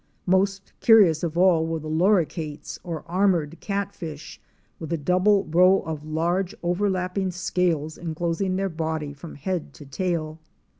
[0.25, 4.41] Most curious of all were the Loricates or armored catfish,
[4.79, 10.39] with a double row of large overlapping scales enclosing their body from head to tail.